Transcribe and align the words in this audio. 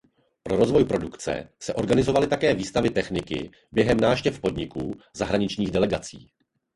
Pro 0.43 0.55
rozvoj 0.57 0.85
produkce 0.85 1.49
se 1.59 1.73
organizovali 1.73 2.27
také 2.27 2.53
výstavy 2.55 2.89
techniky 2.89 3.49
během 3.71 3.99
návštěv 3.99 4.41
podniků 4.41 4.91
zahraničních 5.15 5.71
delegací. 5.71 6.31